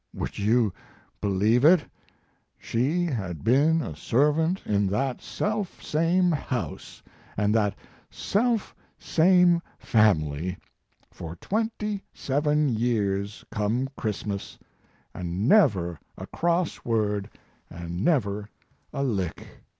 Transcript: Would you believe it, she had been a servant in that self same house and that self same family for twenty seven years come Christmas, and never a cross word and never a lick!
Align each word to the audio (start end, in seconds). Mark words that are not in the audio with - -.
Would 0.15 0.39
you 0.39 0.73
believe 1.21 1.63
it, 1.63 1.81
she 2.57 3.05
had 3.05 3.43
been 3.43 3.83
a 3.83 3.95
servant 3.95 4.63
in 4.65 4.87
that 4.87 5.21
self 5.21 5.83
same 5.83 6.31
house 6.31 7.03
and 7.37 7.53
that 7.53 7.75
self 8.09 8.73
same 8.97 9.61
family 9.77 10.57
for 11.11 11.35
twenty 11.35 12.03
seven 12.15 12.67
years 12.69 13.45
come 13.51 13.89
Christmas, 13.95 14.57
and 15.13 15.47
never 15.47 15.99
a 16.17 16.25
cross 16.25 16.83
word 16.83 17.29
and 17.69 18.03
never 18.03 18.49
a 18.91 19.03
lick! 19.03 19.45